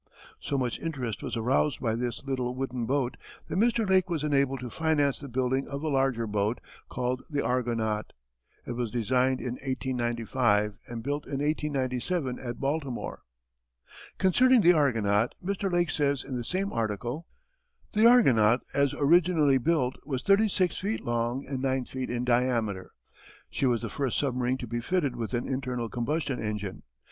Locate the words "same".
16.43-16.73